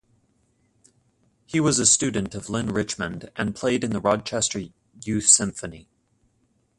[1.45, 4.61] He was a student of Lynn Richmond and played in the Rochester
[5.03, 5.89] Youth Symphony.